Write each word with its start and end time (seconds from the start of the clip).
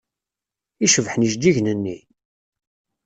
I 0.85 0.87
cebḥen 0.89 1.25
ijeǧǧigen-nni! 1.25 1.97